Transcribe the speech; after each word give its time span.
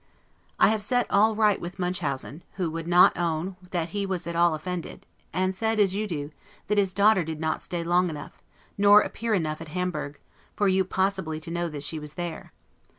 I 0.59 0.69
have 0.69 0.81
set 0.81 1.05
all 1.11 1.35
right 1.35 1.61
with 1.61 1.77
Munchausen; 1.77 2.41
who 2.53 2.71
would 2.71 2.87
not 2.87 3.15
own 3.15 3.55
that 3.69 3.89
he 3.89 4.03
was 4.03 4.25
at 4.25 4.35
all 4.35 4.55
offended, 4.55 5.05
and 5.31 5.53
said, 5.53 5.79
as 5.79 5.93
you 5.93 6.07
do, 6.07 6.31
that 6.65 6.79
his 6.79 6.95
daughter 6.95 7.23
did 7.23 7.39
not 7.39 7.61
stay 7.61 7.83
long 7.83 8.09
enough, 8.09 8.41
nor 8.79 9.01
appear 9.01 9.35
enough 9.35 9.61
at 9.61 9.67
Hamburg, 9.67 10.19
for 10.55 10.67
you 10.67 10.83
possibly 10.85 11.39
to 11.41 11.51
know 11.51 11.69
that 11.69 11.83
she 11.83 11.99
was 11.99 12.15
there. 12.15 12.51